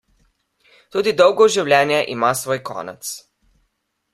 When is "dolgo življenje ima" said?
1.19-2.33